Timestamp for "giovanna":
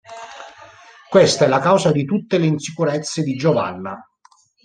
3.35-4.03